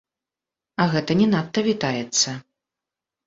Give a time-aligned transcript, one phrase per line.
[0.85, 2.29] А гэта не надта вітаецца.